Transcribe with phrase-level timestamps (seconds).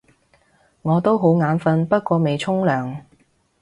[0.81, 3.03] 我都好眼瞓，不過未沖涼